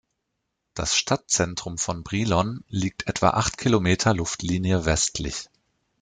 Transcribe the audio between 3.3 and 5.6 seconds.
acht Kilometer Luftlinie westlich.